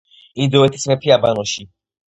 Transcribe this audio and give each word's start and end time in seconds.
ინდოეთის 0.45 0.87
მეფე 0.93 1.15
აბანოში 1.19 1.71